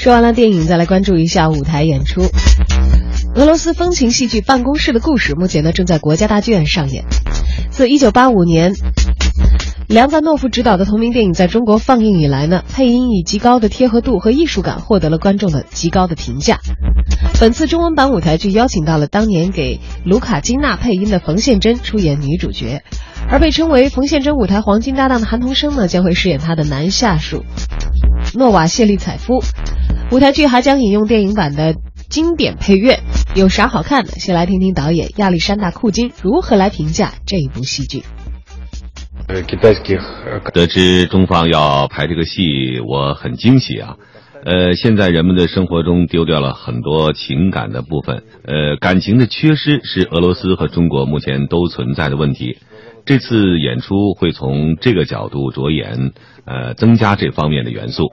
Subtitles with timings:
[0.00, 2.22] 说完了电影，再来关注一下舞台演出。
[3.34, 7.04] 俄罗斯风情戏剧《办公室的故事》目前呢正在国家大剧院上演。
[7.68, 8.72] 自1985年
[9.88, 16.60] 梁赞诺夫执导的同名电影在中国放映以来呢，配音以极高的贴合度和艺术感获得了观众的极高的评价。
[17.38, 22.84] 本次中文版舞台剧邀请到了当年给卢卡金娜配音的冯宪珍出演女主角，
[23.28, 27.44] 而被称为冯宪珍舞台黄金搭档的韩童生呢将会饰演她的男下属
[28.32, 29.42] 诺瓦谢利采夫。
[30.10, 31.76] 舞台剧还将引用电影版的
[32.08, 32.98] 经典配乐，
[33.36, 34.10] 有啥好看的？
[34.10, 38.02] 先来听听导演亚历山大·库金如何来评价这一部戏剧。
[40.52, 43.94] 得知中方要拍这个戏，我很惊喜啊！
[44.44, 52.58] 呃，现在人们的生活中丢掉了很多情感的部分，呃，感情的缺失是俄罗斯和中国目前都存在的问题。
[53.06, 56.12] 这次演出会从这个角度着眼，
[56.44, 58.08] 呃，增加这方面的元素。